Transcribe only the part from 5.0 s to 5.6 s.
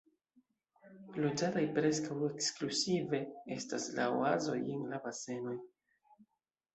basenoj.